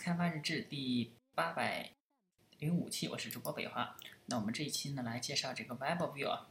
[0.00, 1.92] 开发日志第八百
[2.58, 3.96] 零五期，我是主播北华。
[4.26, 6.48] 那我们这一期呢，来介绍这个 Web View 啊。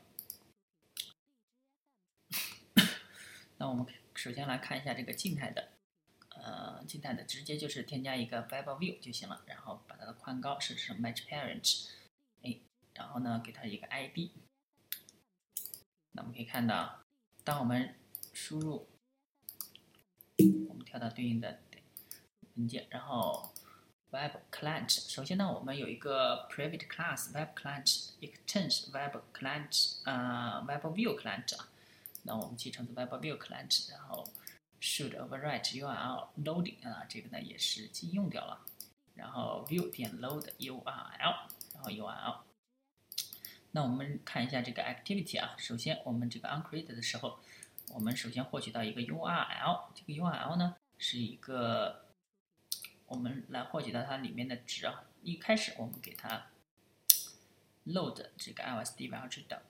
[3.57, 3.85] 那我们
[4.15, 5.71] 首先来看一下这个静态的，
[6.29, 11.89] 呃，静态的直接就是添加一个 Web View 就行了，然后把它的宽高设置成 Match Parent，
[12.43, 12.59] 哎，
[12.93, 14.31] 然后呢给它一个 ID。
[16.11, 17.01] 那我们可以看到，
[17.43, 17.95] 当我们
[18.33, 18.87] 输入，
[20.69, 21.59] 我们跳到对应的。
[22.55, 23.51] 文件，然后
[24.11, 31.69] Web Client，首先呢，我们有一个 Private Class Web Client Extends Web Client，呃，Web View Client 啊，
[32.23, 34.27] 那我们继承的 Web View Client，然后
[34.81, 38.59] Should Overwrite URL Loading 啊，这个呢也是禁用掉了，
[39.15, 40.83] 然后 View 点 Load URL，
[41.23, 42.39] 然后 URL，
[43.71, 47.39] 那我们看一下这个 Activity 啊，首先我们这个 OnCreate 的时候，
[47.93, 52.03] 我们首先获取到一个 URL，这个 URL 呢是一个
[53.11, 56.47] 我们来获取到它里面的值啊，一开始我们给它
[57.85, 59.63] load 这个 iOS dev 的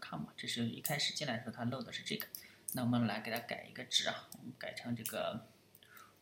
[0.00, 2.26] .com，这是一开始进来的时候它 load 的是这个，
[2.72, 5.46] 那我们来给它改一个值啊，我们改成这个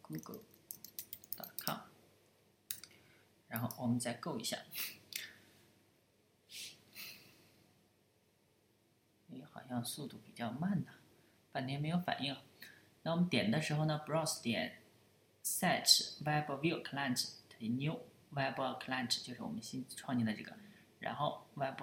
[0.02, 1.78] google.com，
[3.48, 4.58] 然后我们再 go 一下，
[9.30, 10.92] 哎，好像速度比较慢呐，
[11.50, 12.36] 半天没有反应，
[13.04, 14.81] 那我们点的时候呢，browse 点。
[15.42, 15.86] Set
[16.24, 17.98] web view client new
[18.30, 20.52] web client 就是我们新创建的这个，
[21.00, 21.80] 然后 web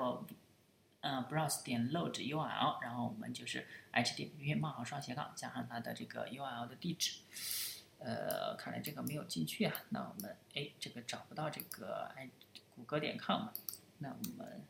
[1.02, 7.20] 嗯 browse 点 load URL，然后我们就是 http 冒号双斜杠加上它的这个 URL 的地址，
[8.00, 12.30] 呃，看来这个没有进去啊，那我们哎这个找不到这个哎
[12.76, 13.48] 谷歌点 com，
[14.00, 14.66] 那我们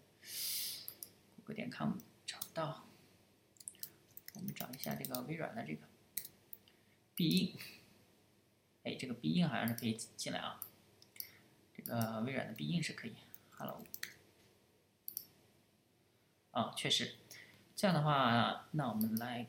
[1.36, 1.94] 谷歌点 com
[2.28, 2.86] 找到，
[4.36, 5.88] 我们找一下这个微软的这个
[7.16, 7.58] 必应。
[8.84, 10.62] 哎，这个必应好像是可以进来啊，
[11.76, 13.16] 这个微软的必应是可以。
[13.52, 13.84] Hello，
[16.52, 17.16] 哦，确实，
[17.76, 19.48] 这样的话，那我们来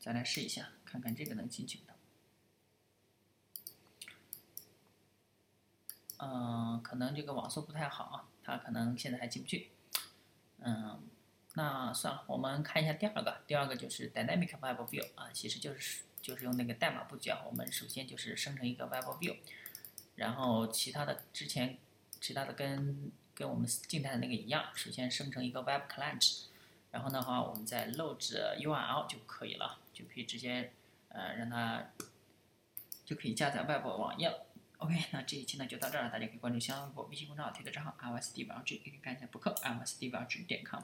[0.00, 1.97] 再来试一下，看看这个能进去不。
[6.18, 8.24] 嗯，可能这个网速不太好啊。
[8.42, 9.70] 它可能现在还进不去，
[10.60, 10.98] 嗯，
[11.52, 19.36] 那算了，我们看一下第二个，第二个就是 Dynamic Web View 啊，其实就是就是用那个代码布局啊，我们首先就是生成一个 Web View，
[20.14, 21.76] 然后其他的之前
[22.22, 26.44] 其他的跟跟我们静态的那个一样，首先生成一个 Web Client，
[26.90, 30.72] 然后的话我们再 load URL 就可以了，就可以直接
[31.10, 31.90] 呃让它
[33.04, 34.46] 就可以加载 Web 网页了。
[34.78, 40.82] OK，那这一期呢就到这儿了，大家可以关注新浪微博、微信公众号、推特账号 i o s d v l g 也可以看一下博客 lsdblg 点 com。